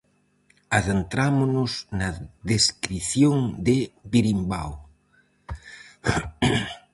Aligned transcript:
Adentrámonos 0.77 1.71
na 1.99 2.09
descrición 2.51 3.37
de 3.67 3.77
"Birimbao". 4.11 4.73